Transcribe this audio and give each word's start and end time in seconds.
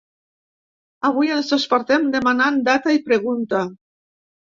Avui 1.09 1.29
ens 1.35 1.51
despertem 1.55 2.07
demanant 2.15 2.57
data 2.71 2.95
i 2.97 3.03
pregunta! 3.11 3.61